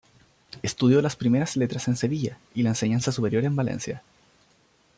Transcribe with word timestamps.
Estudió 0.63 0.99
las 1.03 1.15
primeras 1.15 1.55
letras 1.55 1.87
en 1.87 1.95
Sevilla 1.95 2.39
y 2.55 2.63
la 2.63 2.69
enseñanza 2.69 3.11
superior 3.11 3.43
en 3.43 3.55
Valencia. 3.55 4.01